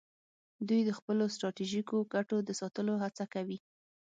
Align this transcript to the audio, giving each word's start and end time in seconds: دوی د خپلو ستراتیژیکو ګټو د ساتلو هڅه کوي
دوی 0.67 0.81
د 0.85 0.91
خپلو 0.99 1.23
ستراتیژیکو 1.35 1.97
ګټو 2.13 2.37
د 2.43 2.49
ساتلو 2.61 2.93
هڅه 3.03 3.23
کوي 3.33 3.57